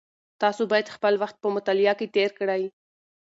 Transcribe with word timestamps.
تاسو 0.41 0.61
باید 0.71 0.93
خپل 0.95 1.13
وخت 1.21 1.35
په 1.39 1.47
مطالعه 1.55 1.93
کې 1.99 2.07
تېر 2.15 2.29
کړئ. 2.39 2.63